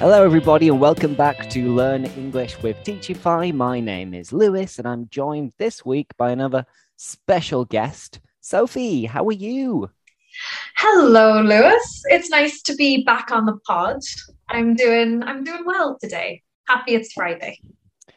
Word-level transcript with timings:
Hello, 0.00 0.24
everybody, 0.24 0.68
and 0.68 0.80
welcome 0.80 1.12
back 1.12 1.50
to 1.50 1.74
Learn 1.74 2.06
English 2.06 2.62
with 2.62 2.78
Teachify. 2.84 3.52
My 3.52 3.80
name 3.80 4.14
is 4.14 4.32
Lewis, 4.32 4.78
and 4.78 4.88
I'm 4.88 5.06
joined 5.10 5.52
this 5.58 5.84
week 5.84 6.06
by 6.16 6.30
another 6.30 6.64
special 6.96 7.66
guest, 7.66 8.18
Sophie. 8.40 9.04
How 9.04 9.26
are 9.26 9.32
you? 9.32 9.90
Hello, 10.76 11.42
Lewis. 11.42 12.02
It's 12.06 12.30
nice 12.30 12.62
to 12.62 12.74
be 12.76 13.04
back 13.04 13.30
on 13.30 13.44
the 13.44 13.58
pod. 13.68 13.98
I'm 14.48 14.74
doing 14.74 15.22
I'm 15.22 15.44
doing 15.44 15.66
well 15.66 15.98
today. 16.00 16.44
Happy 16.66 16.94
it's 16.94 17.12
Friday. 17.12 17.60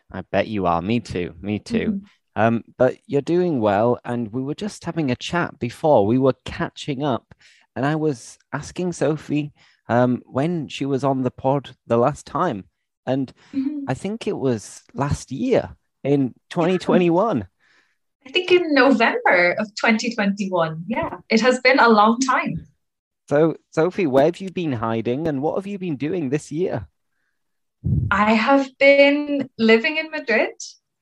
I 0.09 0.21
bet 0.21 0.47
you 0.47 0.65
are. 0.67 0.81
Me 0.81 1.01
too. 1.01 1.35
Me 1.41 1.59
too. 1.59 1.99
Mhm. 1.99 2.01
Um, 2.37 2.63
but 2.77 2.95
you're 3.07 3.19
doing 3.19 3.59
well, 3.59 3.99
and 4.05 4.31
we 4.31 4.41
were 4.41 4.55
just 4.55 4.85
having 4.85 5.11
a 5.11 5.17
chat 5.17 5.59
before. 5.59 6.07
We 6.07 6.17
were 6.17 6.35
catching 6.45 7.03
up, 7.03 7.35
and 7.75 7.85
I 7.85 7.95
was 7.97 8.37
asking 8.53 8.93
Sophie 8.93 9.51
um, 9.87 10.21
when 10.25 10.67
she 10.67 10.85
was 10.85 11.03
on 11.03 11.21
the 11.23 11.31
pod 11.31 11.75
the 11.87 11.97
last 11.97 12.25
time, 12.25 12.65
and 13.05 13.33
Mhm. 13.53 13.85
I 13.87 13.93
think 13.93 14.27
it 14.27 14.37
was 14.37 14.83
last 14.93 15.31
year 15.31 15.75
in 16.03 16.33
2021. 16.49 17.47
I 18.25 18.29
think 18.31 18.51
in 18.51 18.73
November 18.73 19.51
of 19.59 19.67
2021. 19.75 20.85
Yeah, 20.87 21.19
it 21.29 21.41
has 21.41 21.59
been 21.59 21.79
a 21.79 21.89
long 21.89 22.19
time. 22.19 22.67
So, 23.29 23.55
Sophie, 23.71 24.07
where 24.07 24.25
have 24.25 24.39
you 24.39 24.49
been 24.51 24.73
hiding, 24.73 25.27
and 25.27 25.41
what 25.41 25.55
have 25.55 25.67
you 25.67 25.77
been 25.79 25.95
doing 25.97 26.29
this 26.29 26.51
year? 26.51 26.87
I 28.11 28.33
have 28.33 28.69
been 28.77 29.49
living 29.57 29.97
in 29.97 30.11
Madrid, 30.11 30.53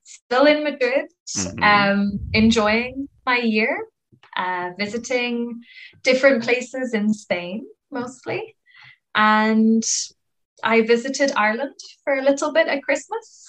still 0.04 0.46
in 0.46 0.64
Madrid, 0.64 1.12
Mhm. 1.36 1.64
um, 1.64 2.20
enjoying 2.34 3.10
my 3.26 3.38
year, 3.38 3.86
uh, 4.38 4.72
visiting 4.78 5.62
different 6.04 6.44
places 6.44 6.94
in 6.94 7.14
Spain 7.14 7.66
mostly. 7.92 8.56
And 9.16 9.84
I 10.64 10.82
visited 10.82 11.32
Ireland 11.36 11.76
for 12.04 12.14
a 12.16 12.22
little 12.22 12.52
bit 12.54 12.68
at 12.68 12.84
Christmas. 12.84 13.48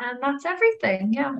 And 0.00 0.18
that's 0.22 0.44
everything. 0.44 1.12
Yeah. 1.12 1.34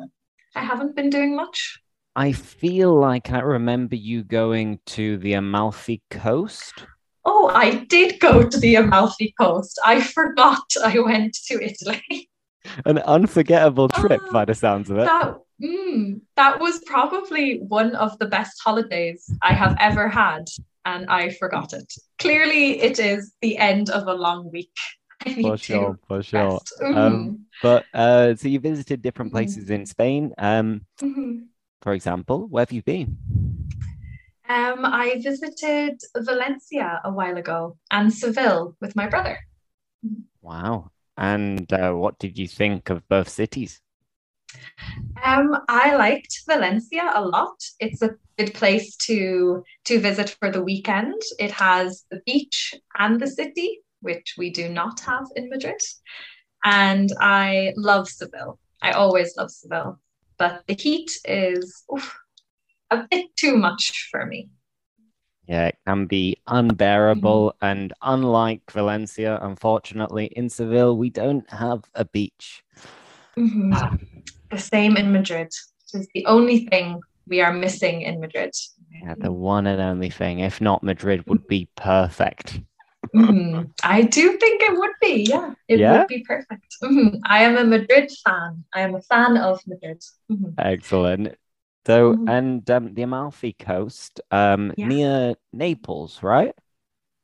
I 0.55 0.61
haven't 0.65 0.97
been 0.97 1.11
doing 1.11 1.37
much. 1.37 1.81
I 2.17 2.33
feel 2.33 2.99
like 2.99 3.31
I 3.31 3.41
remember 3.41 3.95
you 3.95 4.25
going 4.25 4.81
to 4.87 5.19
the 5.19 5.35
Amalfi 5.35 6.03
Coast. 6.11 6.87
Oh, 7.25 7.49
I 7.55 7.85
did 7.85 8.19
go 8.19 8.43
to 8.49 8.59
the 8.59 8.77
Amalfi 8.77 9.35
Coast. 9.41 9.79
I 9.85 10.01
forgot 10.01 10.65
I 10.83 10.99
went 10.99 11.37
to 11.47 11.63
Italy. 11.63 12.29
An 12.85 12.99
unforgettable 12.99 13.89
trip, 13.89 14.21
Ah, 14.27 14.33
by 14.33 14.45
the 14.45 14.55
sounds 14.55 14.91
of 14.91 14.99
it. 14.99 15.05
That, 15.05 15.37
mm, 15.63 16.21
that 16.37 16.59
was 16.59 16.81
probably 16.87 17.61
one 17.61 17.95
of 17.95 18.19
the 18.19 18.27
best 18.27 18.61
holidays 18.65 19.31
I 19.43 19.53
have 19.53 19.77
ever 19.79 20.09
had, 20.09 20.49
and 20.89 21.07
I 21.11 21.31
forgot 21.31 21.73
it. 21.73 21.93
Clearly, 22.19 22.81
it 22.81 22.99
is 22.99 23.35
the 23.43 23.59
end 23.59 23.91
of 23.91 24.07
a 24.09 24.15
long 24.15 24.51
week. 24.51 24.73
For 25.43 25.57
sure, 25.59 25.99
for 26.09 26.23
sure. 26.23 26.61
Mhm, 26.81 26.97
Um, 26.97 27.47
but 27.61 27.85
uh, 27.93 28.35
so 28.37 28.49
you 28.49 28.61
visited 28.61 29.03
different 29.03 29.31
Mhm. 29.33 29.35
places 29.37 29.71
in 29.71 29.85
Spain. 29.85 30.33
Um, 30.39 30.87
mhm. 31.03 31.49
for 31.83 31.93
example, 31.93 32.47
where 32.49 32.63
have 32.63 32.73
you 32.73 32.83
been? 32.83 33.19
Um, 34.49 34.87
I 34.87 35.21
visited 35.21 36.01
Valencia 36.17 37.01
a 37.05 37.11
while 37.13 37.37
ago 37.37 37.77
and 37.91 38.13
Seville 38.13 38.77
with 38.81 38.97
my 38.97 39.07
brother. 39.09 39.37
Wow. 40.41 40.91
And 41.17 41.71
uh, 41.73 41.93
what 41.93 42.19
did 42.19 42.39
you 42.39 42.49
think 42.49 42.89
of 42.91 43.07
both 43.09 43.29
cities? 43.29 43.81
Um, 45.25 45.57
I 45.69 45.97
liked 45.97 46.43
Valencia 46.47 47.11
a 47.15 47.25
lot. 47.25 47.57
It's 47.81 48.03
a 48.03 48.15
good 48.39 48.55
place 48.55 48.97
to 49.09 49.65
to 49.85 50.01
visit 50.01 50.37
for 50.39 50.51
the 50.51 50.63
weekend. 50.63 51.21
It 51.39 51.51
has 51.53 52.05
the 52.11 52.21
beach 52.25 52.75
and 52.99 53.21
the 53.21 53.27
city, 53.27 53.81
which 54.01 54.35
we 54.39 54.51
do 54.51 54.69
not 54.69 55.01
have 55.01 55.27
in 55.35 55.49
Madrid. 55.49 55.81
And 56.65 57.11
I 57.21 57.73
love 57.77 58.09
Seville. 58.09 58.59
I 58.83 58.93
always 58.93 59.37
love 59.37 59.51
Seville, 59.51 59.99
but 60.39 60.63
the 60.67 60.75
heat 60.75 61.11
is 61.25 61.85
oof, 61.93 62.17
a 62.91 63.07
bit 63.11 63.27
too 63.37 63.57
much 63.57 64.09
for 64.11 64.25
me. 64.27 64.51
Yeah, 65.49 65.69
it 65.69 65.79
can 65.87 66.07
be 66.07 66.37
unbearable. 66.47 67.55
Mm-hmm. 67.55 67.67
And 67.67 67.93
unlike 68.03 68.71
Valencia, 68.71 69.39
unfortunately, 69.41 70.27
in 70.27 70.49
Seville, 70.51 70.97
we 70.97 71.11
don't 71.11 71.49
have 71.51 71.85
a 71.95 72.05
beach. 72.05 72.63
Mhm. 73.37 73.99
The 74.51 74.59
same 74.59 74.97
in 74.97 75.13
Madrid. 75.13 75.49
It 75.93 75.99
is 75.99 76.09
the 76.15 76.27
only 76.27 76.67
thing 76.67 77.01
we 77.27 77.41
are 77.41 77.53
missing 77.53 78.03
in 78.03 78.21
Madrid. 78.21 78.53
Yeah, 79.03 79.15
the 79.19 79.33
one 79.33 79.67
and 79.67 79.81
only 79.81 80.11
thing. 80.11 80.41
If 80.41 80.61
not, 80.61 80.83
Madrid 80.83 81.29
would 81.29 81.47
be 81.47 81.69
perfect. 81.77 82.61
Mhm. 83.15 83.71
I 83.83 84.03
do 84.03 84.37
think 84.39 84.63
it 84.63 84.79
would 84.79 84.93
be, 85.01 85.25
yeah. 85.29 85.55
It 85.69 85.81
Yeah? 85.81 85.99
would 85.99 86.09
be 86.09 86.25
perfect. 86.25 86.77
Mhm. 86.83 87.21
I 87.25 87.45
am 87.45 87.57
a 87.57 87.65
Madrid 87.65 88.11
fan. 88.25 88.65
I 88.75 88.81
am 88.83 88.95
a 88.95 89.03
fan 89.03 89.37
of 89.37 89.61
Madrid. 89.67 90.03
Mhm. 90.31 90.55
Excellent. 90.59 91.35
So, 91.87 92.17
and 92.27 92.69
um, 92.71 92.93
the 92.95 93.03
Amalfi 93.03 93.55
Coast, 93.55 94.21
um, 94.31 94.75
Yeah. 94.77 94.89
near 94.89 95.35
Naples, 95.53 96.23
right? 96.23 96.55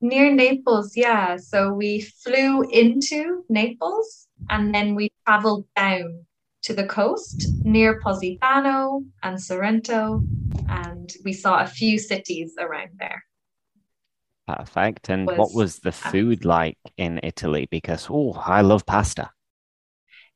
Near 0.00 0.32
Naples, 0.32 0.96
yeah. 0.96 1.36
So 1.36 1.72
we 1.72 2.00
flew 2.00 2.62
into 2.62 3.44
Naples 3.48 4.26
and 4.48 4.74
then 4.74 4.94
we 4.94 5.10
traveled 5.26 5.66
down 5.76 6.26
to 6.64 6.75
the 6.75 6.86
coast 6.86 7.47
near 7.62 8.00
Positano 8.00 9.02
and 9.22 9.41
Sorrento, 9.41 10.25
and 10.69 11.10
we 11.25 11.32
saw 11.32 11.62
a 11.62 11.66
few 11.66 11.98
cities 11.98 12.54
around 12.58 12.91
there. 12.98 13.25
Perfect. 14.47 15.08
And 15.10 15.26
what 15.26 15.38
Was 15.38 15.54
was 15.54 15.78
the 15.78 15.92
food 15.92 16.44
like 16.44 16.78
in 16.97 17.20
Italy? 17.22 17.69
Because, 17.70 18.08
oh, 18.10 18.32
I 18.32 18.62
love 18.62 18.84
pasta. 18.86 19.30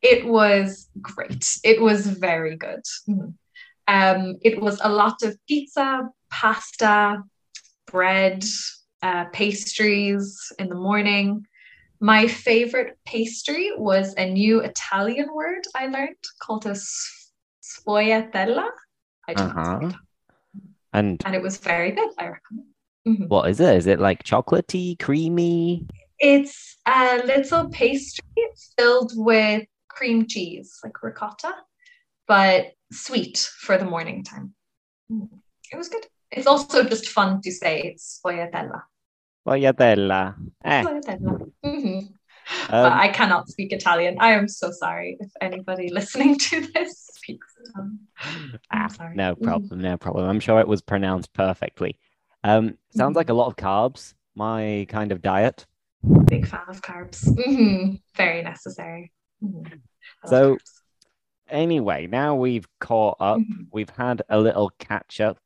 It 0.01 0.27
was 0.27 0.89
great. 1.01 1.45
It 1.65 1.81
was 1.81 2.07
very 2.07 2.57
good. 2.57 2.85
Mhm. 3.09 3.35
Um, 3.87 4.35
it 4.43 4.61
was 4.61 4.81
a 4.83 4.89
lot 4.91 5.23
of 5.23 5.37
pizza, 5.49 6.09
pasta, 6.31 7.23
bread, 7.87 8.45
uh, 9.03 9.25
pastries 9.33 10.53
in 10.59 10.69
the 10.69 10.75
morning. 10.75 11.47
My 12.01 12.29
favorite 12.29 12.97
pastry 13.07 13.73
was 13.77 14.15
a 14.17 14.31
new 14.31 14.61
Italian 14.61 15.35
word 15.35 15.65
I 15.75 15.87
learned 15.89 16.17
called 16.41 16.67
a 16.67 16.77
sfogliatella. 17.63 18.71
I 19.27 19.35
don't 19.35 19.49
know 19.57 19.63
how 19.63 19.79
to 19.81 19.91
say 19.91 19.97
Uh-huh. 19.97 19.99
And 20.93 21.23
And 21.25 21.35
it 21.35 21.43
was 21.43 21.59
very 21.59 21.91
good, 21.93 22.11
I 22.19 22.29
recommend. 22.29 22.69
Mhm. 23.07 23.29
what 23.29 23.49
is 23.51 23.61
it? 23.61 23.77
Is 23.77 23.87
it 23.87 24.01
like 24.01 24.23
chocolatey, 24.23 24.99
creamy? 24.99 25.87
It's 26.19 26.77
a 26.87 27.19
little 27.25 27.69
pastry 27.71 28.25
filled 28.77 29.13
with 29.15 29.67
cream 29.89 30.27
cheese, 30.27 30.79
like 30.85 31.03
ricotta, 31.03 31.55
but 32.27 32.73
sweet 32.93 33.39
for 33.39 33.77
the 33.79 33.85
morning 33.85 34.25
time. 34.25 34.55
Mm. 35.11 35.29
It 35.73 35.77
was 35.77 35.89
good. 35.89 36.07
It's 36.31 36.47
also 36.47 36.85
just 36.85 37.09
fun 37.09 37.41
to 37.43 37.51
say 37.53 37.83
it's 37.83 38.21
sfogliatella. 38.25 38.83
Sfogliatella. 39.49 40.35
Eh. 40.65 40.83
Mhm. 41.65 42.09
um, 42.71 42.93
I 42.93 43.09
cannot 43.09 43.49
speak 43.49 43.73
Italian. 43.73 44.17
I 44.21 44.33
am 44.33 44.49
so 44.49 44.71
sorry 44.71 45.17
if 45.21 45.31
anybody 45.41 45.89
listening 45.93 46.39
to 46.39 46.67
this 46.73 47.09
speaks 47.15 47.47
Italian. 47.65 47.99
Ah, 48.71 48.89
no 49.15 49.35
Mhm. 49.35 49.43
problem, 49.43 49.81
no 49.81 49.97
problem. 49.97 50.29
I'm 50.29 50.41
sure 50.41 50.61
it 50.61 50.69
was 50.69 50.81
pronounced 50.83 51.33
perfectly. 51.33 51.99
Um, 52.45 52.79
sounds 52.91 53.15
Mhm. 53.15 53.17
like 53.17 53.29
a 53.31 53.35
lot 53.35 53.49
of 53.49 53.57
carbs, 53.57 54.15
my 54.35 54.87
kind 54.89 55.13
of 55.13 55.21
diet. 55.23 55.67
Big 56.27 56.47
fan 56.47 56.63
of 56.69 56.81
carbs. 56.81 57.25
Mhm. 57.37 58.01
Very 58.17 58.43
necessary. 58.43 59.13
Mhm. 59.43 59.81
So- 60.27 60.57
carbs. 60.57 60.75
Anyway, 61.51 62.07
now 62.07 62.35
we've 62.35 62.67
caught 62.79 63.17
up, 63.21 63.39
Mhm. 63.39 63.69
we've 63.73 63.89
had 63.91 64.21
a 64.29 64.39
little 64.39 64.71
catch 64.79 65.19
up. 65.19 65.39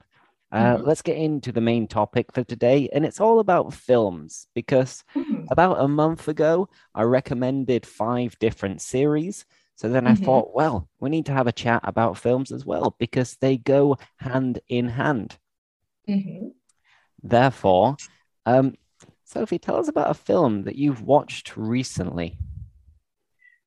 Uh, 0.52 0.76
Mhm. 0.76 0.86
let's 0.86 1.00
get 1.00 1.16
into 1.16 1.50
the 1.50 1.62
main 1.62 1.88
topic 1.88 2.30
for 2.32 2.44
today, 2.44 2.88
and 2.92 3.06
it's 3.06 3.20
all 3.20 3.38
about 3.40 3.72
films 3.72 4.46
because 4.54 5.02
Mhm. 5.16 5.46
about 5.50 5.80
a 5.80 5.88
month 5.88 6.28
ago, 6.28 6.68
I 6.94 7.02
recommended 7.04 7.86
five 7.86 8.38
different 8.38 8.82
series. 8.82 9.46
So 9.76 9.88
then 9.88 10.06
I 10.06 10.12
Mhm. 10.12 10.24
thought, 10.24 10.54
well, 10.54 10.88
we 11.00 11.08
need 11.08 11.24
to 11.26 11.32
have 11.32 11.46
a 11.46 11.52
chat 11.52 11.80
about 11.84 12.18
films 12.18 12.52
as 12.52 12.66
well 12.66 12.94
because 12.98 13.36
they 13.40 13.56
go 13.56 13.96
hand 14.18 14.60
in 14.68 14.88
hand. 14.88 15.38
Mhm. 16.06 16.52
Therefore, 17.22 17.96
um, 18.44 18.74
Sophie, 19.24 19.58
tell 19.58 19.76
us 19.76 19.88
about 19.88 20.10
a 20.10 20.14
film 20.14 20.64
that 20.64 20.76
you've 20.76 21.00
watched 21.00 21.56
recently. 21.56 22.38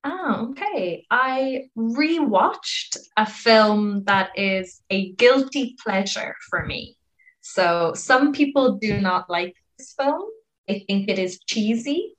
Oh, 0.05 0.49
okay. 0.51 1.05
I 1.09 1.63
rewatched 1.77 2.97
a 3.17 3.25
film 3.25 4.03
that 4.05 4.29
is 4.37 4.81
a 4.91 5.11
guilty 5.13 5.75
pleasure 5.83 6.35
for 6.49 6.65
me. 6.65 6.95
So 7.41 7.93
some 7.95 8.31
people 8.31 8.77
do 8.77 8.99
not 9.01 9.29
like 9.29 9.55
this 9.77 9.93
film. 9.97 10.29
They 10.67 10.85
think 10.87 11.09
it 11.09 11.19
is 11.19 11.39
cheesy, 11.47 12.15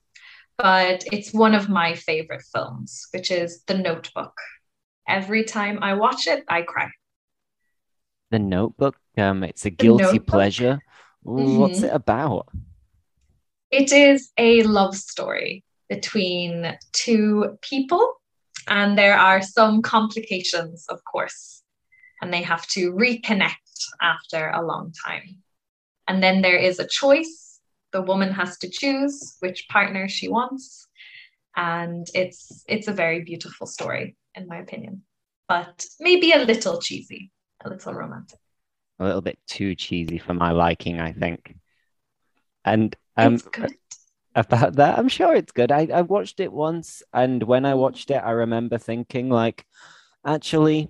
but 0.58 1.04
it's 1.12 1.32
one 1.32 1.54
of 1.54 1.68
my 1.68 1.94
favorite 1.94 2.42
films, 2.52 3.06
which 3.12 3.30
is 3.30 3.62
The 3.66 3.78
Notebook. 3.78 4.34
Every 5.08 5.44
time 5.44 5.78
I 5.82 5.94
watch 5.94 6.26
it, 6.26 6.44
I 6.48 6.62
cry. 6.62 6.90
The 8.30 8.38
Notebook. 8.38 8.96
Um, 9.16 9.44
it's 9.44 9.64
a 9.64 9.70
guilty 9.70 10.18
pleasure. 10.18 10.80
Ooh, 11.26 11.58
What's 11.58 11.80
Mhm. 11.80 11.84
it 11.84 11.94
about? 11.94 12.48
It 13.70 13.92
is 13.92 14.32
a 14.38 14.62
love 14.64 14.96
story. 14.96 15.64
Between 15.88 16.76
two 16.92 17.58
people, 17.62 18.14
and 18.68 18.98
there 18.98 19.16
are 19.16 19.42
some 19.42 19.82
complications, 19.82 20.86
of 20.88 21.04
course, 21.04 21.62
and 22.20 22.32
they 22.32 22.42
have 22.42 22.66
to 22.68 22.92
reconnect 22.92 23.52
after 24.00 24.50
a 24.50 24.64
long 24.64 24.92
time. 25.06 25.42
And 26.08 26.22
then 26.22 26.42
there 26.42 26.56
is 26.56 26.78
a 26.78 26.86
choice. 26.86 27.60
The 27.92 28.02
woman 28.02 28.32
has 28.32 28.58
to 28.58 28.70
choose 28.70 29.36
which 29.40 29.68
partner 29.68 30.08
she 30.08 30.28
wants. 30.28 30.86
And 31.56 32.06
it's 32.14 32.64
it's 32.68 32.88
a 32.88 32.92
very 32.92 33.22
beautiful 33.24 33.66
story, 33.66 34.16
in 34.34 34.46
my 34.46 34.58
opinion. 34.58 35.02
But 35.48 35.84
maybe 36.00 36.32
a 36.32 36.44
little 36.44 36.80
cheesy, 36.80 37.30
a 37.64 37.68
little 37.68 37.94
romantic. 37.94 38.38
A 38.98 39.04
little 39.04 39.20
bit 39.22 39.38
too 39.46 39.74
cheesy 39.74 40.18
for 40.18 40.34
my 40.34 40.52
liking, 40.52 41.00
I 41.00 41.12
think. 41.12 41.56
And 42.64 42.96
um 43.16 43.40
about 44.36 44.76
that, 44.76 44.98
I'm 44.98 45.08
sure 45.08 45.34
it's 45.34 45.52
good. 45.52 45.72
I, 45.72 45.88
I 45.92 46.02
watched 46.02 46.40
it 46.40 46.52
once, 46.52 47.02
and 47.12 47.42
when 47.42 47.64
I 47.64 47.74
watched 47.74 48.10
it, 48.10 48.22
I 48.22 48.30
remember 48.30 48.78
thinking, 48.78 49.30
like, 49.30 49.66
actually, 50.24 50.88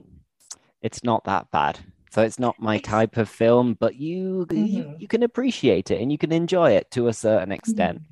it's 0.83 1.03
not 1.05 1.25
that 1.25 1.51
bad. 1.51 1.79
So 2.11 2.23
it's 2.23 2.39
not 2.39 2.61
my 2.61 2.79
type 2.79 3.17
of 3.19 3.29
film, 3.29 3.77
but 3.79 3.97
you 3.97 4.47
mm-hmm. 4.49 4.65
you, 4.65 4.97
you, 5.01 5.09
can 5.09 5.23
appreciate 5.23 5.91
it 5.91 6.01
and 6.01 6.11
you 6.11 6.17
can 6.17 6.33
enjoy 6.33 6.71
it 6.73 6.91
to 6.93 7.09
a 7.09 7.13
certain 7.13 7.53
extent. 7.53 8.03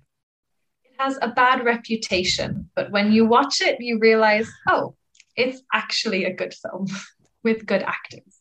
It 0.85 0.93
has 0.99 1.19
a 1.23 1.29
bad 1.29 1.65
reputation, 1.65 2.69
but 2.75 2.91
when 2.91 3.13
you 3.13 3.25
watch 3.25 3.63
it, 3.63 3.81
you 3.81 3.99
realize, 3.99 4.51
oh, 4.69 4.95
it's 5.37 5.63
actually 5.73 6.25
a 6.25 6.35
good 6.35 6.53
film 6.53 6.87
with 7.43 7.65
good 7.65 7.83
actors. 7.83 8.41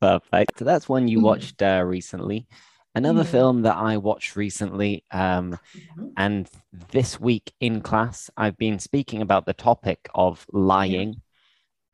Perfect. 0.00 0.58
So 0.58 0.64
that's 0.64 0.88
one 0.88 1.08
you 1.08 1.18
mm-hmm. 1.18 1.26
watched 1.26 1.60
uh, 1.60 1.82
recently. 1.84 2.46
Another 2.94 3.22
mm-hmm. 3.22 3.30
film 3.30 3.62
that 3.62 3.76
I 3.76 3.96
watched 3.96 4.36
recently, 4.36 5.04
um, 5.10 5.58
mm-hmm. 5.74 6.08
and 6.16 6.48
this 6.90 7.18
week 7.18 7.52
in 7.58 7.80
class, 7.80 8.30
I've 8.36 8.58
been 8.58 8.78
speaking 8.78 9.22
about 9.22 9.46
the 9.46 9.54
topic 9.54 10.08
of 10.14 10.46
lying 10.52 11.22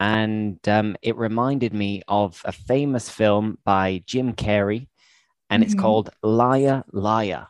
and 0.01 0.59
um, 0.69 0.97
it 1.03 1.17
reminded 1.17 1.75
me 1.75 2.03
of 2.07 2.41
a 2.45 2.53
famous 2.53 3.09
film 3.11 3.59
by 3.65 4.03
Jim 4.07 4.33
Carrey, 4.33 4.87
and 5.51 5.63
it's 5.63 5.73
mm-hmm. 5.73 5.83
called 5.83 6.11
Liar 6.23 6.85
Liar. 6.93 7.49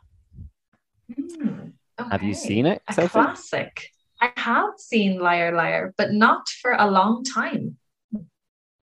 Mm, 1.12 1.72
okay. 2.00 2.10
Have 2.10 2.22
you 2.22 2.34
seen 2.34 2.66
it? 2.66 2.82
A 2.88 2.94
Sophie? 2.94 3.08
classic. 3.08 3.90
I 4.20 4.32
have 4.36 4.78
seen 4.78 5.20
Liar 5.20 5.54
Liar, 5.54 5.94
but 5.96 6.12
not 6.12 6.48
for 6.48 6.72
a 6.72 6.90
long 6.90 7.22
time. 7.22 7.76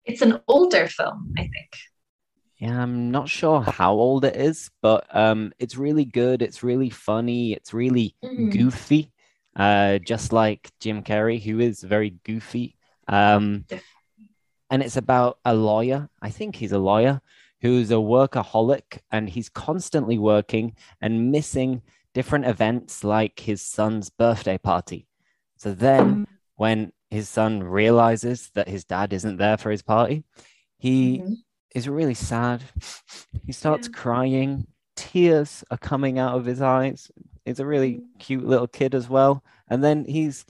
It's 0.05 0.21
an 0.21 0.39
older 0.47 0.87
film, 0.87 1.33
I 1.37 1.41
think. 1.41 1.71
Yeah, 2.57 2.81
I'm 2.81 3.11
not 3.11 3.27
sure 3.27 3.61
how 3.61 3.93
old 3.93 4.23
it 4.23 4.35
is, 4.35 4.71
but 4.81 5.05
um, 5.13 5.51
it's 5.59 5.75
really 5.75 6.05
good. 6.05 6.41
It's 6.41 6.63
really 6.63 6.89
funny. 6.89 7.53
It's 7.53 7.73
really 7.73 8.15
mm. 8.23 8.51
goofy, 8.51 9.11
uh, 9.55 9.97
just 9.99 10.31
like 10.31 10.71
Jim 10.79 11.03
Carrey, 11.03 11.41
who 11.41 11.59
is 11.59 11.81
very 11.81 12.11
goofy 12.23 12.75
um, 13.07 13.65
and 14.69 14.81
it's 14.81 14.97
about 14.97 15.39
a 15.45 15.53
lawyer. 15.53 16.09
I 16.21 16.29
think 16.29 16.55
he's 16.55 16.71
a 16.71 16.79
lawyer 16.79 17.21
who's 17.61 17.91
a 17.91 17.95
workaholic 17.95 18.99
and 19.11 19.29
he's 19.29 19.49
constantly 19.49 20.17
working 20.17 20.75
and 21.01 21.31
missing 21.31 21.81
different 22.13 22.45
events 22.45 23.03
like 23.03 23.39
his 23.39 23.61
son's 23.61 24.09
birthday 24.09 24.57
party. 24.57 25.07
So 25.57 25.73
then, 25.73 26.09
mm-hmm. 26.09 26.23
when 26.55 26.91
his 27.09 27.29
son 27.29 27.63
realizes 27.63 28.49
that 28.55 28.67
his 28.67 28.83
dad 28.83 29.13
isn't 29.13 29.37
there 29.37 29.57
for 29.57 29.71
his 29.71 29.81
party, 29.81 30.23
he 30.77 31.19
mm-hmm. 31.19 31.33
Is 31.75 31.87
really 31.89 32.15
sad. 32.15 32.63
He 33.45 33.51
starts 33.51 33.87
yeah. 33.87 33.99
crying. 33.99 34.67
Tears 34.95 35.63
are 35.69 35.77
coming 35.77 36.17
out 36.17 36.35
of 36.35 36.45
his 36.45 36.61
eyes. 36.61 37.11
He's 37.43 37.59
a 37.59 37.65
really 37.65 37.95
mm-hmm. 37.95 38.17
cute 38.17 38.47
little 38.47 38.67
kid 38.67 38.95
as 38.95 39.09
well. 39.09 39.43
And 39.69 39.83
then 39.83 40.05
he's 40.05 40.45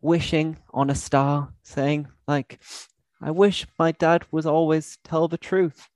wishing 0.00 0.58
on 0.74 0.90
a 0.90 0.94
star, 0.94 1.54
saying, 1.62 2.08
like, 2.26 2.58
I 3.22 3.30
wish 3.30 3.66
my 3.78 3.92
dad 3.92 4.26
was 4.32 4.46
always 4.46 4.98
tell 5.04 5.28
the 5.28 5.38
truth. 5.38 5.88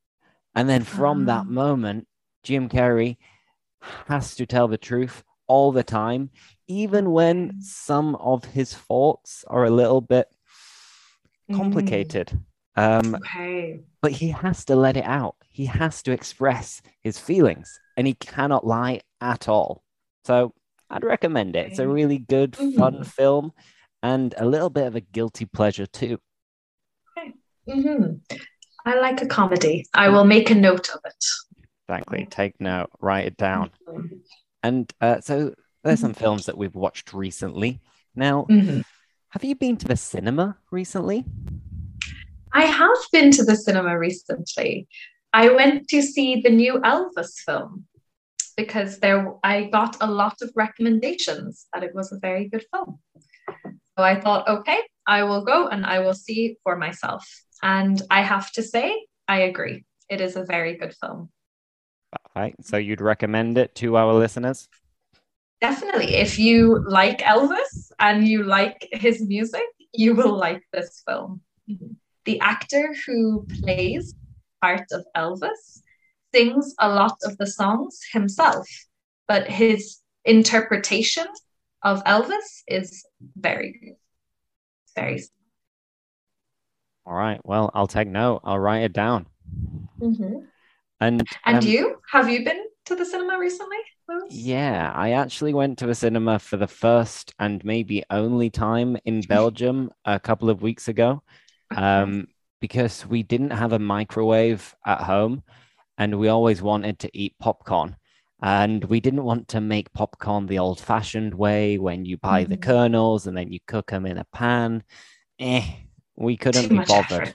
And 0.54 0.68
then 0.68 0.84
from 0.84 1.26
that 1.26 1.40
ah. 1.40 1.50
moment, 1.50 2.06
Jim 2.44 2.68
Carrey 2.68 3.16
has 4.06 4.36
to 4.36 4.46
tell 4.46 4.68
the 4.68 4.78
truth 4.78 5.24
all 5.48 5.72
the 5.72 5.82
time, 5.82 6.30
even 6.68 7.10
when 7.10 7.60
some 7.60 8.14
of 8.16 8.44
his 8.44 8.74
faults 8.74 9.44
are 9.48 9.64
a 9.64 9.70
little 9.70 10.00
bit 10.00 10.28
complicated. 11.52 12.28
Mm. 12.28 12.42
Um, 12.78 13.16
okay. 13.16 13.80
But 14.00 14.12
he 14.12 14.28
has 14.28 14.64
to 14.66 14.76
let 14.76 14.96
it 14.96 15.04
out. 15.04 15.34
He 15.50 15.66
has 15.66 16.00
to 16.04 16.12
express 16.12 16.80
his 17.02 17.18
feelings, 17.18 17.80
and 17.96 18.06
he 18.06 18.14
cannot 18.14 18.64
lie 18.64 19.00
at 19.20 19.48
all. 19.48 19.82
So 20.24 20.54
I'd 20.88 21.02
recommend 21.02 21.56
it. 21.56 21.70
It's 21.70 21.80
a 21.80 21.88
really 21.88 22.18
good, 22.18 22.54
fun 22.54 22.98
mm. 22.98 23.06
film 23.06 23.52
and 24.02 24.32
a 24.38 24.46
little 24.46 24.70
bit 24.70 24.86
of 24.86 24.94
a 24.94 25.00
guilty 25.00 25.44
pleasure 25.44 25.86
too. 25.86 26.18
Mm-hmm. 27.68 28.36
I 28.86 29.00
like 29.00 29.20
a 29.22 29.26
comedy. 29.26 29.84
I 29.92 30.08
will 30.08 30.24
make 30.24 30.50
a 30.50 30.54
note 30.54 30.88
of 30.90 31.00
it. 31.04 31.24
Exactly. 31.88 32.26
Take 32.30 32.60
note, 32.60 32.90
write 33.00 33.26
it 33.26 33.36
down. 33.36 33.70
Mm-hmm. 33.88 34.16
And 34.62 34.92
uh, 35.00 35.20
so 35.20 35.54
there's 35.82 36.00
some 36.00 36.14
films 36.14 36.46
that 36.46 36.56
we've 36.56 36.74
watched 36.74 37.12
recently. 37.12 37.80
Now, 38.14 38.46
mm-hmm. 38.48 38.80
have 39.30 39.44
you 39.44 39.54
been 39.56 39.76
to 39.78 39.88
the 39.88 39.96
cinema 39.96 40.56
recently? 40.70 41.24
I 42.52 42.64
have 42.64 42.98
been 43.12 43.30
to 43.32 43.44
the 43.44 43.56
cinema 43.56 43.98
recently. 43.98 44.88
I 45.32 45.50
went 45.50 45.88
to 45.88 46.02
see 46.02 46.40
the 46.40 46.50
new 46.50 46.74
Elvis 46.80 47.34
film 47.44 47.86
because 48.56 48.98
there 48.98 49.34
I 49.44 49.64
got 49.64 49.96
a 50.00 50.10
lot 50.10 50.36
of 50.42 50.50
recommendations 50.56 51.66
that 51.72 51.84
it 51.84 51.94
was 51.94 52.12
a 52.12 52.18
very 52.18 52.48
good 52.48 52.64
film. 52.72 52.98
So 53.96 54.04
I 54.04 54.20
thought, 54.20 54.48
okay, 54.48 54.80
I 55.06 55.22
will 55.24 55.44
go 55.44 55.68
and 55.68 55.84
I 55.84 56.00
will 56.00 56.14
see 56.14 56.56
for 56.62 56.76
myself. 56.76 57.26
And 57.62 58.00
I 58.10 58.22
have 58.22 58.52
to 58.52 58.62
say, 58.62 59.06
I 59.26 59.40
agree. 59.40 59.84
It 60.08 60.20
is 60.20 60.36
a 60.36 60.44
very 60.44 60.76
good 60.76 60.94
film. 60.94 61.30
All 62.12 62.42
right. 62.42 62.54
So 62.62 62.76
you'd 62.76 63.00
recommend 63.00 63.58
it 63.58 63.74
to 63.76 63.96
our 63.96 64.14
listeners? 64.14 64.68
Definitely. 65.60 66.14
If 66.14 66.38
you 66.38 66.84
like 66.86 67.18
Elvis 67.18 67.90
and 67.98 68.26
you 68.26 68.44
like 68.44 68.88
his 68.92 69.20
music, 69.20 69.66
you 69.92 70.14
will 70.14 70.36
like 70.36 70.62
this 70.72 71.02
film. 71.06 71.40
Mm-hmm. 71.68 71.94
The 72.28 72.40
actor 72.40 72.94
who 73.06 73.46
plays 73.62 74.14
part 74.60 74.84
of 74.92 75.02
Elvis 75.16 75.80
sings 76.34 76.74
a 76.78 76.90
lot 76.90 77.16
of 77.24 77.38
the 77.38 77.46
songs 77.46 78.00
himself, 78.12 78.68
but 79.26 79.48
his 79.48 80.00
interpretation 80.26 81.24
of 81.82 82.04
Elvis 82.04 82.64
is 82.66 83.06
very 83.34 83.72
good. 83.72 83.96
Very. 84.94 85.22
All 87.06 87.14
right. 87.14 87.40
Well, 87.44 87.70
I'll 87.72 87.86
take 87.86 88.08
note. 88.08 88.42
I'll 88.44 88.58
write 88.58 88.82
it 88.82 88.92
down. 88.92 89.24
Mm-hmm. 89.98 90.40
And 91.00 91.26
and 91.46 91.56
um, 91.56 91.64
you 91.64 91.96
have 92.12 92.28
you 92.28 92.44
been 92.44 92.62
to 92.84 92.94
the 92.94 93.06
cinema 93.06 93.38
recently? 93.38 93.78
Yeah, 94.28 94.92
I 94.94 95.12
actually 95.12 95.54
went 95.54 95.78
to 95.78 95.88
a 95.88 95.94
cinema 95.94 96.40
for 96.40 96.58
the 96.58 96.68
first 96.68 97.32
and 97.38 97.64
maybe 97.64 98.04
only 98.10 98.50
time 98.50 98.98
in 99.06 99.22
Belgium 99.28 99.92
a 100.04 100.20
couple 100.20 100.50
of 100.50 100.60
weeks 100.60 100.88
ago, 100.88 101.22
um, 101.76 102.28
because 102.60 103.06
we 103.06 103.22
didn't 103.22 103.50
have 103.50 103.72
a 103.72 103.78
microwave 103.78 104.74
at 104.84 105.00
home, 105.00 105.42
and 105.96 106.18
we 106.18 106.28
always 106.28 106.62
wanted 106.62 106.98
to 107.00 107.10
eat 107.16 107.34
popcorn. 107.38 107.96
And 108.40 108.84
we 108.84 109.00
didn't 109.00 109.24
want 109.24 109.48
to 109.48 109.60
make 109.60 109.92
popcorn 109.92 110.46
the 110.46 110.60
old 110.60 110.80
fashioned 110.80 111.34
way 111.34 111.76
when 111.78 112.04
you 112.04 112.18
buy 112.18 112.42
mm-hmm. 112.42 112.50
the 112.50 112.56
kernels 112.56 113.26
and 113.26 113.36
then 113.36 113.50
you 113.52 113.58
cook 113.66 113.90
them 113.90 114.06
in 114.06 114.18
a 114.18 114.26
pan. 114.32 114.84
Eh, 115.40 115.64
we 116.14 116.36
couldn't 116.36 116.68
too 116.68 116.78
be 116.78 116.84
bothered. 116.84 117.34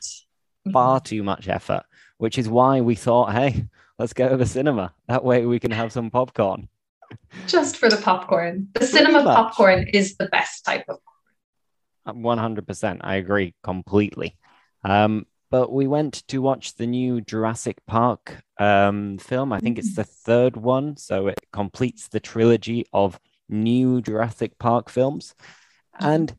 Far 0.71 0.99
mm-hmm. 0.99 1.03
too 1.03 1.23
much 1.23 1.49
effort, 1.49 1.83
which 2.19 2.37
is 2.37 2.47
why 2.47 2.79
we 2.79 2.95
thought, 2.95 3.33
hey, 3.33 3.65
let's 3.99 4.13
go 4.13 4.29
to 4.29 4.37
the 4.37 4.45
cinema. 4.45 4.93
That 5.09 5.25
way 5.25 5.45
we 5.45 5.59
can 5.59 5.71
have 5.71 5.91
some 5.91 6.09
popcorn. 6.09 6.69
Just 7.47 7.77
for 7.77 7.89
the 7.89 7.97
popcorn. 7.97 8.69
The 8.73 8.79
Pretty 8.79 8.93
cinema 8.93 9.23
much. 9.23 9.35
popcorn 9.35 9.89
is 9.93 10.15
the 10.15 10.27
best 10.27 10.63
type 10.63 10.85
of 10.87 10.99
popcorn. 11.03 11.12
100%. 12.07 12.97
I 13.01 13.15
agree 13.15 13.55
completely. 13.63 14.37
Um, 14.83 15.25
but 15.49 15.71
we 15.71 15.85
went 15.85 16.27
to 16.29 16.41
watch 16.41 16.75
the 16.75 16.87
new 16.87 17.21
Jurassic 17.21 17.77
Park 17.85 18.43
um, 18.57 19.19
film. 19.19 19.53
I 19.53 19.59
think 19.59 19.77
it's 19.77 19.91
mm-hmm. 19.91 20.01
the 20.01 20.05
third 20.05 20.57
one, 20.57 20.97
so 20.97 21.27
it 21.27 21.39
completes 21.51 22.07
the 22.07 22.19
trilogy 22.19 22.85
of 22.91 23.19
new 23.47 24.01
Jurassic 24.01 24.57
Park 24.57 24.89
films. 24.89 25.35
And 25.99 26.35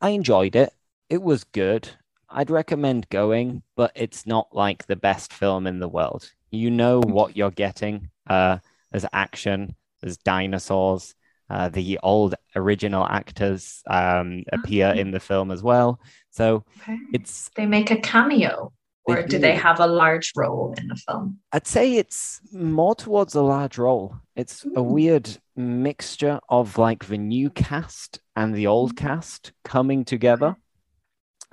I 0.00 0.10
enjoyed 0.10 0.54
it. 0.54 0.72
It 1.10 1.22
was 1.22 1.44
good. 1.44 1.88
I'd 2.28 2.50
recommend 2.50 3.08
going, 3.08 3.62
but 3.76 3.92
it's 3.94 4.26
not 4.26 4.54
like 4.54 4.86
the 4.86 4.96
best 4.96 5.32
film 5.32 5.66
in 5.66 5.80
the 5.80 5.88
world. 5.88 6.30
You 6.50 6.70
know 6.70 7.00
what 7.00 7.36
you're 7.36 7.50
getting. 7.50 8.10
Uh, 8.28 8.58
there's 8.90 9.06
action, 9.12 9.74
there's 10.00 10.18
dinosaurs, 10.18 11.14
uh, 11.48 11.68
the 11.68 11.98
old 12.02 12.34
original 12.54 13.06
actors 13.06 13.82
um, 13.86 14.42
appear 14.52 14.88
in 14.88 15.10
the 15.10 15.20
film 15.20 15.50
as 15.50 15.62
well. 15.62 16.00
So 16.30 16.64
okay. 16.82 16.98
it's 17.12 17.50
they 17.56 17.66
make 17.66 17.90
a 17.90 17.98
cameo. 17.98 18.72
or 19.04 19.22
do. 19.22 19.28
do 19.28 19.38
they 19.38 19.54
have 19.54 19.78
a 19.78 19.86
large 19.86 20.32
role 20.34 20.74
in 20.78 20.88
the 20.88 20.96
film? 20.96 21.38
I'd 21.52 21.66
say 21.66 21.94
it's 21.94 22.40
more 22.52 22.94
towards 22.94 23.34
a 23.34 23.42
large 23.42 23.78
role. 23.78 24.16
It's 24.34 24.64
mm. 24.64 24.76
a 24.76 24.82
hmm. 24.82 24.90
weird 24.90 25.38
mixture 25.54 26.40
of 26.48 26.76
like 26.76 27.06
the 27.06 27.18
new 27.18 27.50
cast 27.50 28.20
and 28.34 28.54
the 28.54 28.66
old 28.66 28.94
mm. 28.94 28.98
cast 28.98 29.52
coming 29.64 30.04
together. 30.04 30.56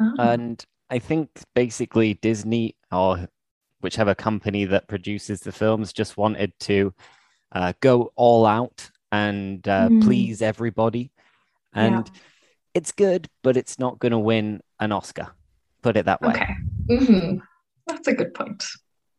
Oh. 0.02 0.16
And 0.18 0.66
I 0.90 1.00
think 1.00 1.30
basically 1.54 2.16
Disney 2.16 2.76
or 2.92 3.28
whichever 3.82 4.16
company 4.16 4.66
that 4.66 4.88
produces 4.88 5.42
the 5.42 5.52
films 5.52 5.94
just 5.94 6.18
wanted 6.18 6.54
to 6.62 6.94
uh, 7.52 7.74
go 7.82 8.12
all 8.16 8.46
out 8.46 8.90
and 9.14 9.66
uh, 9.68 9.90
mm. 9.90 10.04
please 10.04 10.42
everybody. 10.42 11.12
And 11.72 12.08
yeah. 12.08 12.22
it's 12.74 12.92
good, 12.92 13.30
but 13.44 13.56
it's 13.56 13.78
not 13.78 14.00
going 14.00 14.12
to 14.12 14.18
win 14.18 14.62
an 14.80 14.92
Oscar. 14.92 15.28
Put 15.84 15.98
it 15.98 16.06
that 16.06 16.22
way. 16.22 16.34
Okay. 16.34 16.56
Mm-hmm. 16.90 17.38
That's 17.86 18.08
a 18.08 18.14
good 18.14 18.34
point. 18.34 18.66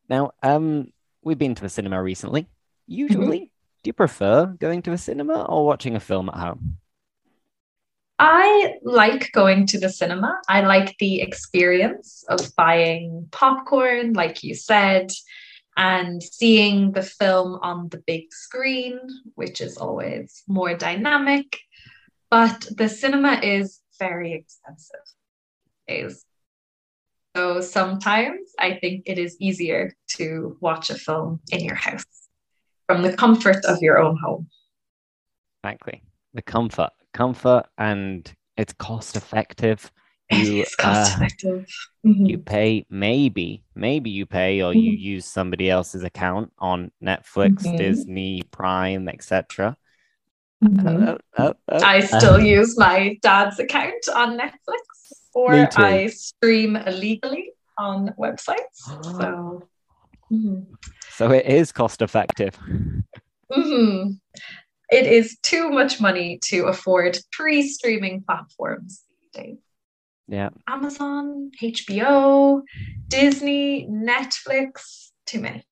Now, 0.08 0.32
um, 0.42 0.92
we've 1.22 1.38
been 1.38 1.54
to 1.54 1.64
a 1.64 1.68
cinema 1.68 2.02
recently. 2.02 2.48
Usually, 2.88 3.38
mm-hmm. 3.38 3.84
do 3.84 3.88
you 3.88 3.92
prefer 3.92 4.46
going 4.46 4.82
to 4.82 4.92
a 4.92 4.98
cinema 4.98 5.44
or 5.44 5.64
watching 5.64 5.94
a 5.94 6.00
film 6.00 6.28
at 6.28 6.36
home? 6.36 6.78
I 8.18 8.74
like 8.82 9.30
going 9.32 9.66
to 9.68 9.78
the 9.78 9.90
cinema. 9.90 10.40
I 10.48 10.62
like 10.62 10.96
the 10.98 11.20
experience 11.20 12.24
of 12.28 12.54
buying 12.56 13.28
popcorn, 13.30 14.12
like 14.14 14.42
you 14.42 14.54
said, 14.54 15.10
and 15.76 16.22
seeing 16.22 16.92
the 16.92 17.02
film 17.02 17.58
on 17.62 17.88
the 17.88 18.02
big 18.06 18.32
screen, 18.32 19.00
which 19.34 19.60
is 19.60 19.76
always 19.76 20.42
more 20.46 20.74
dynamic. 20.74 21.58
But 22.30 22.66
the 22.76 22.88
cinema 22.88 23.40
is 23.42 23.80
very 23.98 24.32
expensive. 24.32 25.00
Is 25.86 26.24
so 27.36 27.60
sometimes 27.60 28.52
I 28.58 28.78
think 28.80 29.02
it 29.06 29.18
is 29.18 29.36
easier 29.40 29.94
to 30.16 30.56
watch 30.60 30.90
a 30.90 30.94
film 30.94 31.40
in 31.50 31.60
your 31.60 31.74
house 31.74 32.04
from 32.86 33.02
the 33.02 33.12
comfort 33.16 33.64
of 33.64 33.82
your 33.82 33.98
own 33.98 34.16
home. 34.16 34.48
Exactly. 35.62 36.02
The 36.34 36.42
comfort, 36.42 36.90
comfort, 37.12 37.64
and 37.78 38.32
it's 38.56 38.72
cost 38.74 39.16
effective. 39.16 39.90
You, 40.30 40.38
it 40.38 40.66
is 40.66 40.74
cost 40.76 41.12
uh, 41.12 41.16
effective. 41.16 41.66
Mm-hmm. 42.06 42.26
You 42.26 42.38
pay 42.38 42.86
maybe, 42.88 43.62
maybe 43.74 44.10
you 44.10 44.26
pay 44.26 44.62
or 44.62 44.72
mm-hmm. 44.72 44.80
you 44.80 44.92
use 44.92 45.26
somebody 45.26 45.70
else's 45.70 46.02
account 46.02 46.52
on 46.58 46.90
Netflix, 47.02 47.62
mm-hmm. 47.62 47.76
Disney, 47.76 48.42
Prime, 48.50 49.08
etc. 49.08 49.76
Mm-hmm. 50.64 51.08
Uh, 51.08 51.16
uh, 51.36 51.52
uh, 51.68 51.80
I 51.84 52.00
still 52.00 52.40
use 52.40 52.78
my 52.78 53.18
dad's 53.22 53.58
account 53.58 54.08
on 54.14 54.38
Netflix 54.38 54.80
or 55.34 55.68
I 55.76 56.06
stream 56.06 56.76
illegally 56.76 57.50
on 57.78 58.14
websites. 58.18 58.56
So, 59.04 59.68
mm-hmm. 60.32 60.74
so 61.10 61.30
it 61.30 61.44
is 61.44 61.70
cost 61.70 62.00
effective. 62.00 62.58
Mm-hmm. 63.52 64.12
It 64.90 65.06
is 65.06 65.36
too 65.42 65.70
much 65.70 66.00
money 66.00 66.38
to 66.44 66.64
afford 66.64 67.18
pre 67.30 67.68
streaming 67.68 68.22
platforms 68.22 69.02
these 69.20 69.42
days. 69.42 69.58
Yeah. 70.26 70.50
Amazon, 70.66 71.50
HBO, 71.60 72.62
Disney, 73.08 73.86
Netflix, 73.88 75.10
too 75.26 75.40
many. 75.40 75.64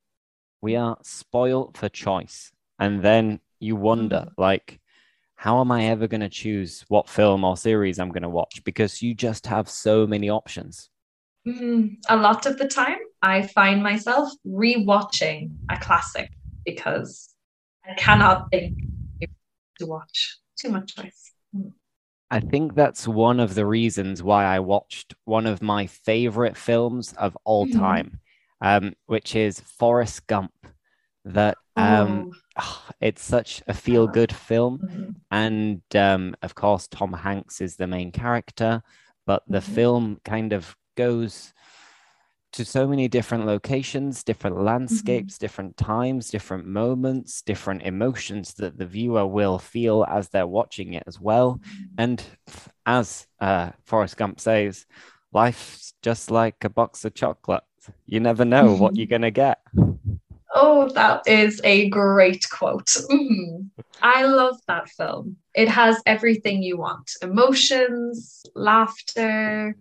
We 0.61 0.77
are 0.77 0.99
spoiled 1.03 1.77
for 1.77 1.89
choice. 1.89 2.53
And 2.79 3.03
then 3.03 3.41
you 3.61 3.77
wonder, 3.77 4.27
mm-hmm. 4.27 4.41
like, 4.41 4.81
how 5.37 5.61
am 5.61 5.73
I 5.73 5.87
ever 5.87 6.07
going 6.07 6.21
to 6.21 6.29
choose 6.29 6.85
what 6.89 7.09
film 7.09 7.45
or 7.45 7.57
series 7.57 7.99
I'm 7.99 8.11
going 8.11 8.23
to 8.23 8.29
watch? 8.29 8.63
Because 8.65 9.03
you 9.03 9.15
just 9.15 9.47
have 9.47 9.69
so 9.69 10.07
many 10.07 10.31
options. 10.31 10.89
Mm-hmm. 11.47 11.95
A 12.09 12.17
lot 12.17 12.47
of 12.47 12.59
the 12.59 12.69
time, 12.69 12.99
I 13.23 13.43
find 13.49 13.83
myself 13.83 14.31
rewatching 14.47 15.51
a 15.69 15.79
classic 15.79 16.31
because 16.65 17.35
I 17.85 17.95
cannot 17.95 18.51
think 18.51 18.79
to 19.79 19.87
watch 19.87 20.39
too 20.57 20.71
much 20.71 20.95
choice. 20.95 21.32
I 22.33 22.41
think 22.41 22.75
that's 22.75 23.07
one 23.07 23.41
of 23.41 23.55
the 23.55 23.67
reasons 23.67 24.23
why 24.23 24.47
I 24.47 24.59
watched 24.61 25.15
one 25.27 25.47
of 25.47 25.61
my 25.61 25.87
favorite 25.87 26.57
films 26.57 27.13
of 27.19 27.37
all 27.45 27.67
mm-hmm. 27.67 27.79
time, 27.79 28.21
um, 28.63 28.95
which 29.05 29.37
is 29.37 29.61
Forrest 29.61 30.27
Gump. 30.29 30.53
That 31.27 31.59
um, 31.77 32.33
oh 32.33 32.39
oh, 32.59 32.83
it's 33.03 33.23
such 33.23 33.63
a 33.67 33.75
feel 33.75 34.07
good 34.07 34.33
film. 34.33 34.79
Mm-hmm. 34.79 35.11
And 35.31 35.83
um, 35.95 36.35
of 36.41 36.55
course, 36.55 36.89
Tom 36.89 37.13
Hanks 37.13 37.61
is 37.61 37.77
the 37.77 37.87
main 37.87 38.11
character, 38.11 38.83
but 39.27 39.43
the 39.47 39.59
mm-hmm. 39.59 39.75
film 39.75 40.21
kind 40.25 40.55
of 40.55 40.75
goes 40.97 41.53
to 42.53 42.65
so 42.65 42.87
many 42.87 43.09
different 43.09 43.47
locations, 43.47 44.23
different 44.23 44.61
landscapes, 44.61 45.35
mm-hmm. 45.35 45.45
different 45.45 45.77
times, 45.77 46.29
different 46.29 46.67
moments, 46.67 47.43
different 47.43 47.83
emotions 47.83 48.55
that 48.55 48.79
the 48.79 48.87
viewer 48.87 49.27
will 49.27 49.59
feel 49.59 50.05
as 50.09 50.29
they're 50.29 50.47
watching 50.47 50.95
it 50.95 51.03
as 51.07 51.21
well. 51.21 51.55
Mm-hmm. 51.55 51.85
And 51.99 52.25
as 52.87 53.27
uh, 53.41 53.71
Forrest 53.85 54.17
Gump 54.17 54.39
says, 54.39 54.87
life's 55.33 55.95
just 56.03 56.31
like 56.31 56.63
a 56.65 56.69
box 56.69 57.05
of 57.05 57.15
chocolates. 57.15 57.67
You 58.07 58.21
never 58.21 58.45
know 58.45 58.75
what 58.75 58.97
you're 58.97 59.07
going 59.17 59.23
to 59.23 59.31
get. 59.31 59.59
Oh, 60.55 60.91
that 60.91 61.27
is 61.27 61.61
a 61.65 61.89
great 61.89 62.47
quote. 62.51 62.87
Mm-hmm. 62.87 63.63
I 64.03 64.27
love 64.27 64.57
that 64.69 64.91
film. 64.91 65.37
It 65.55 65.69
has 65.69 66.01
everything 66.05 66.63
you 66.63 66.77
want 66.77 67.11
emotions, 67.23 68.45
laughter, 68.55 69.75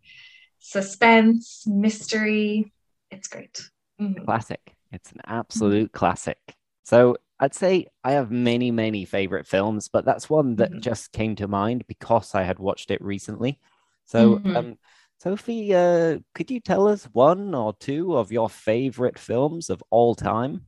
suspense, 0.61 1.63
mystery. 1.67 2.71
It's 3.09 3.27
great. 3.27 3.61
Mm-hmm. 3.99 4.23
Classic. 4.23 4.61
It's 4.91 5.11
an 5.11 5.21
absolute 5.25 5.89
mm-hmm. 5.89 5.97
classic. 5.97 6.37
So 6.83 7.17
I'd 7.39 7.53
say 7.53 7.87
I 8.03 8.11
have 8.13 8.31
many, 8.31 8.71
many 8.71 9.03
favorite 9.03 9.47
films, 9.47 9.89
but 9.89 10.05
that's 10.05 10.29
one 10.29 10.55
that 10.57 10.71
mm-hmm. 10.71 10.79
just 10.79 11.11
came 11.11 11.35
to 11.37 11.47
mind 11.47 11.85
because 11.87 12.33
I 12.35 12.43
had 12.43 12.59
watched 12.59 12.91
it 12.91 13.01
recently. 13.01 13.59
So, 14.05 14.37
mm-hmm. 14.37 14.55
um, 14.55 14.77
Sophie, 15.19 15.73
uh, 15.73 16.19
could 16.35 16.51
you 16.51 16.59
tell 16.59 16.87
us 16.87 17.05
one 17.13 17.53
or 17.53 17.73
two 17.79 18.17
of 18.17 18.31
your 18.31 18.49
favorite 18.49 19.19
films 19.19 19.69
of 19.69 19.83
all 19.89 20.15
time? 20.15 20.65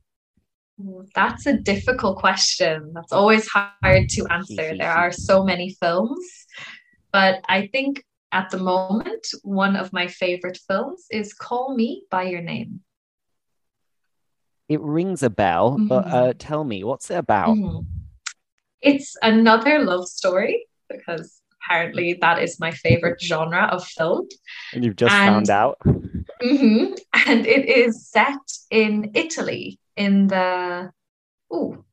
That's 1.14 1.46
a 1.46 1.56
difficult 1.56 2.18
question. 2.18 2.92
That's 2.94 3.12
always 3.12 3.48
hard 3.48 4.08
to 4.08 4.26
answer. 4.30 4.76
There 4.76 4.90
are 4.92 5.12
so 5.12 5.44
many 5.44 5.76
films, 5.80 6.46
but 7.12 7.44
I 7.48 7.68
think 7.68 8.04
at 8.34 8.50
the 8.50 8.58
moment, 8.58 9.28
one 9.42 9.76
of 9.76 9.92
my 9.92 10.08
favorite 10.08 10.58
films 10.66 11.06
is 11.10 11.32
Call 11.32 11.76
Me 11.76 12.02
by 12.10 12.24
Your 12.24 12.42
Name. 12.42 12.80
It 14.68 14.80
rings 14.80 15.22
a 15.22 15.30
bell, 15.30 15.72
mm-hmm. 15.72 15.86
but 15.86 16.06
uh, 16.08 16.32
tell 16.36 16.64
me, 16.64 16.82
what's 16.82 17.10
it 17.12 17.16
about? 17.16 17.56
Mm-hmm. 17.56 17.86
It's 18.82 19.16
another 19.22 19.78
love 19.78 20.08
story 20.08 20.66
because 20.90 21.40
apparently 21.62 22.14
that 22.20 22.42
is 22.42 22.58
my 22.58 22.72
favorite 22.72 23.22
genre 23.22 23.68
of 23.70 23.86
film. 23.86 24.26
And 24.72 24.84
you've 24.84 24.96
just 24.96 25.14
and, 25.14 25.46
found 25.46 25.50
out. 25.50 25.78
Mm-hmm, 26.42 26.94
and 27.28 27.46
it 27.46 27.68
is 27.68 28.08
set 28.08 28.52
in 28.68 29.12
Italy 29.14 29.78
in 29.96 30.26
the 30.26 30.90
ooh, 31.54 31.84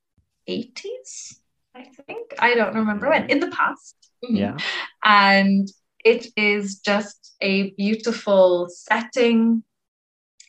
80s, 0.49 1.35
I 1.75 1.83
think. 1.83 2.33
I 2.39 2.55
don't 2.55 2.73
remember 2.73 3.09
when, 3.09 3.29
in 3.29 3.39
the 3.39 3.51
past. 3.51 3.95
Mm-hmm. 4.25 4.35
Yeah. 4.35 4.57
And 5.03 5.71
it 6.03 6.27
is 6.35 6.79
just 6.79 7.35
a 7.41 7.71
beautiful 7.71 8.67
setting. 8.69 9.63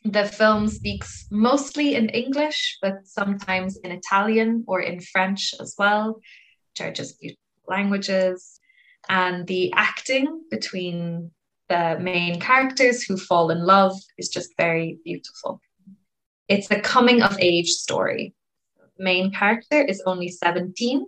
The 0.04 0.26
film 0.26 0.68
speaks 0.68 1.26
mostly 1.30 1.94
in 1.94 2.08
English, 2.08 2.78
but 2.82 2.94
sometimes 3.04 3.76
in 3.78 3.92
Italian 3.92 4.64
or 4.66 4.80
in 4.80 5.00
French 5.00 5.54
as 5.60 5.74
well, 5.78 6.14
which 6.14 6.80
are 6.80 6.92
just 6.92 7.20
beautiful 7.20 7.38
languages 7.68 8.60
and 9.08 9.46
the 9.46 9.72
acting 9.74 10.42
between 10.50 11.30
the 11.68 11.98
main 12.00 12.40
characters 12.40 13.02
who 13.02 13.16
fall 13.16 13.50
in 13.50 13.64
love 13.64 13.96
is 14.18 14.28
just 14.28 14.50
very 14.56 14.98
beautiful. 15.04 15.60
It's 16.48 16.70
a 16.70 16.80
coming 16.80 17.22
of 17.22 17.38
age 17.40 17.70
story. 17.70 18.34
Main 18.98 19.32
character 19.32 19.80
is 19.80 20.02
only 20.06 20.28
17 20.28 21.06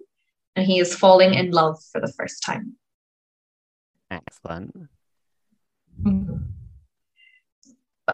and 0.56 0.66
he 0.66 0.78
is 0.78 0.94
falling 0.94 1.34
in 1.34 1.50
love 1.50 1.76
for 1.92 2.00
the 2.00 2.12
first 2.12 2.42
time. 2.42 2.76
Excellent. 4.14 4.76
Mm-hmm. 6.02 6.37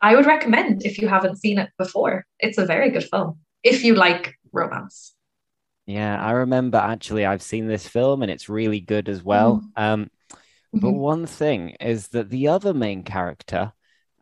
I 0.00 0.16
would 0.16 0.26
recommend 0.26 0.84
if 0.84 0.98
you 0.98 1.08
haven't 1.08 1.36
seen 1.36 1.58
it 1.58 1.70
before. 1.76 2.24
It's 2.38 2.58
a 2.58 2.66
very 2.66 2.90
good 2.90 3.04
film 3.04 3.38
if 3.62 3.84
you 3.84 3.94
like 3.94 4.34
romance. 4.52 5.14
Yeah, 5.86 6.22
I 6.22 6.32
remember 6.32 6.78
actually 6.78 7.26
I've 7.26 7.42
seen 7.42 7.66
this 7.66 7.86
film 7.86 8.22
and 8.22 8.30
it's 8.30 8.48
really 8.48 8.80
good 8.80 9.08
as 9.08 9.22
well. 9.22 9.56
Mm-hmm. 9.56 9.82
Um, 9.82 10.04
mm-hmm. 10.04 10.78
But 10.78 10.92
one 10.92 11.26
thing 11.26 11.70
is 11.80 12.08
that 12.08 12.30
the 12.30 12.48
other 12.48 12.72
main 12.72 13.02
character 13.02 13.72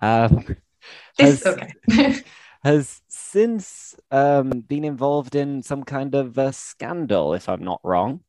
um, 0.01 0.57
has, 1.19 1.47
okay. 1.47 1.75
has 2.65 3.03
since 3.09 3.95
um, 4.11 4.51
been 4.61 4.85
involved 4.85 5.35
in 5.35 5.63
some 5.63 5.85
kind 5.85 6.15
of 6.15 6.39
a 6.39 6.53
scandal, 6.53 7.35
if 7.35 7.49
I'm 7.49 7.63
not 7.63 7.81
wrong. 7.85 8.21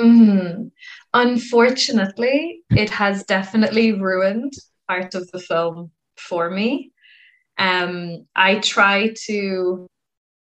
Mm-hmm. 0.00 0.68
Unfortunately, 1.14 2.60
it 2.70 2.90
has 2.90 3.24
definitely 3.24 3.92
ruined 3.92 4.52
part 4.86 5.14
of 5.14 5.30
the 5.32 5.40
film 5.40 5.90
for 6.16 6.50
me. 6.50 6.92
Um, 7.58 8.26
I 8.36 8.60
try 8.60 9.14
to 9.26 9.88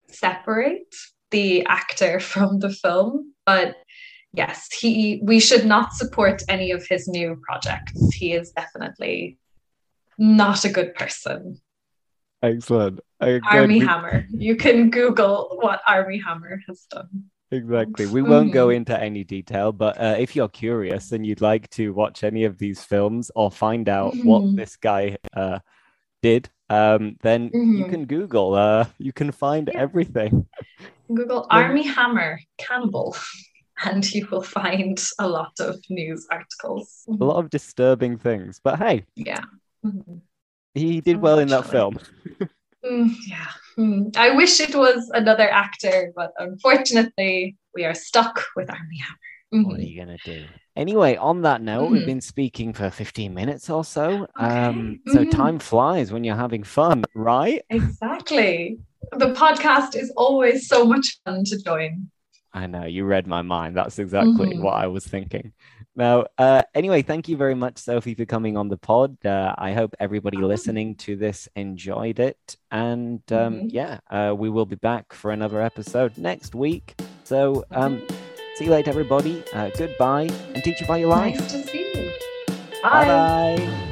separate 0.10 0.94
the 1.32 1.66
actor 1.66 2.20
from 2.32 2.60
the 2.60 2.72
film, 2.72 3.34
but 3.46 3.76
yes, 4.34 4.68
he 4.74 5.22
we 5.24 5.40
should 5.40 5.66
not 5.66 5.94
support 5.94 6.42
any 6.50 6.72
of 6.72 6.86
his 6.88 7.08
new 7.08 7.40
projects. 7.48 8.14
He 8.16 8.34
is 8.34 8.52
definitely 8.52 9.38
not 10.18 10.66
a 10.66 10.70
good 10.70 10.96
person. 10.96 11.58
Excellent. 12.42 13.00
Armie 13.22 13.80
Hammer. 13.80 14.26
You 14.30 14.56
can 14.56 14.90
Google 14.90 15.58
what 15.62 15.82
Armie 15.88 16.22
Hammer 16.26 16.60
has 16.68 16.86
done. 16.90 17.26
Exactly. 17.54 18.08
We 18.08 18.24
won't 18.24 18.52
go 18.52 18.68
mm-hmm. 18.68 18.78
into 18.78 19.00
any 19.00 19.24
detail, 19.24 19.72
but 19.72 20.00
uh, 20.02 20.16
if 20.18 20.36
you're 20.36 20.50
curious 20.50 21.12
and 21.12 21.24
you'd 21.24 21.42
like 21.42 21.70
to 21.72 21.94
watch 21.94 22.24
any 22.24 22.46
of 22.46 22.58
these 22.58 22.84
films 22.84 23.30
or 23.36 23.52
find 23.52 23.88
out 23.88 24.14
mm-hmm. 24.14 24.28
what 24.28 24.56
this 24.56 24.76
guy 24.76 25.18
uh, 25.36 25.60
did, 26.24 26.50
um, 26.72 27.16
then 27.22 27.52
mm-hmm. 27.52 27.78
you 27.78 27.86
can 27.86 28.06
Google. 28.06 28.56
Uh, 28.56 28.86
you 28.98 29.14
can 29.14 29.32
find 29.32 29.70
yeah. 29.72 29.82
everything. 29.82 30.48
Google 31.14 31.46
Armie 31.52 31.86
Hammer 31.86 32.40
cannibal, 32.58 33.16
and 33.86 34.04
you 34.12 34.28
will 34.32 34.42
find 34.42 35.00
a 35.20 35.28
lot 35.28 35.54
of 35.60 35.80
news 35.92 36.26
articles. 36.32 37.04
A 37.08 37.24
lot 37.24 37.38
of 37.38 37.52
disturbing 37.52 38.18
things, 38.18 38.60
but 38.64 38.80
hey, 38.80 39.06
yeah, 39.16 39.42
mm-hmm. 39.86 40.18
he 40.74 41.02
did 41.02 41.18
well 41.18 41.38
in 41.38 41.50
that 41.50 41.68
film. 41.68 42.00
Mm, 42.86 43.16
yeah. 43.28 43.48
Mm. 43.78 44.16
I 44.18 44.36
wish 44.36 44.60
it 44.60 44.76
was 44.76 45.10
another 45.14 45.50
actor, 45.50 46.12
but 46.16 46.34
unfortunately, 46.38 47.56
we 47.74 47.86
are 47.86 47.96
stuck 47.96 48.44
with 48.56 48.70
Armie 48.70 48.98
Hammer. 49.00 49.64
Mm-hmm. 49.64 49.70
What 49.70 49.80
are 49.80 49.84
you 49.84 50.04
going 50.04 50.18
to 50.18 50.24
do? 50.24 50.46
Anyway, 50.76 51.16
on 51.16 51.44
that 51.44 51.62
note, 51.62 51.84
mm-hmm. 51.84 51.94
we've 51.94 52.06
been 52.06 52.22
speaking 52.22 52.74
for 52.74 52.90
15 52.90 53.34
minutes 53.34 53.70
or 53.70 53.84
so. 53.84 54.28
Okay. 54.38 54.46
Um, 54.46 55.00
so 55.08 55.20
mm-hmm. 55.20 55.30
time 55.30 55.60
flies 55.60 56.12
when 56.12 56.24
you're 56.24 56.36
having 56.36 56.64
fun, 56.64 57.06
right? 57.14 57.62
Exactly. 57.70 58.80
The 59.12 59.34
podcast 59.34 59.96
is 59.96 60.12
always 60.18 60.68
so 60.68 60.86
much 60.86 61.20
fun 61.24 61.44
to 61.46 61.64
join. 61.64 62.10
I 62.54 62.68
know, 62.68 62.86
you 62.86 63.06
read 63.06 63.28
my 63.28 63.42
mind. 63.42 63.76
That's 63.76 64.00
exactly 64.00 64.50
mm-hmm. 64.50 64.64
what 64.64 64.76
I 64.76 64.88
was 64.88 65.06
thinking. 65.06 65.54
Now, 65.96 66.26
uh, 66.38 66.64
anyway, 66.74 67.02
thank 67.02 67.28
you 67.28 67.38
very 67.38 67.56
much, 67.56 67.78
Sophie, 67.78 68.16
for 68.16 68.26
coming 68.26 68.58
on 68.58 68.68
the 68.68 68.78
pod. 68.78 69.24
Uh, 69.26 69.54
I 69.58 69.74
hope 69.74 69.96
everybody 70.00 70.38
oh. 70.38 70.48
listening 70.48 70.96
to 70.98 71.16
this 71.16 71.48
enjoyed 71.56 72.20
it. 72.20 72.58
And 72.72 73.22
um, 73.32 73.56
mm-hmm. 73.56 73.68
yeah, 73.70 74.00
uh, 74.10 74.34
we 74.36 74.50
will 74.50 74.66
be 74.66 74.76
back 74.76 75.14
for 75.14 75.32
another 75.32 75.62
episode 75.62 76.18
next 76.18 76.56
week. 76.56 77.00
So 77.24 77.64
um, 77.72 78.02
see 78.56 78.66
you 78.66 78.72
later, 78.72 78.90
everybody. 78.90 79.44
Uh, 79.54 79.70
goodbye 79.78 80.30
and 80.54 80.64
teach 80.64 80.82
you 80.82 80.88
by 80.88 80.98
your 80.98 81.10
life. 81.10 81.40
Nice 81.40 81.52
to 81.52 81.64
see 81.68 81.92
you. 81.94 82.12
Bye 82.82 83.08
bye. 83.08 83.83